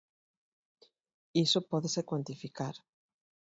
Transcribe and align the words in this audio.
Iso 1.43 1.59
pódese 1.69 2.01
cuantificar. 2.09 2.75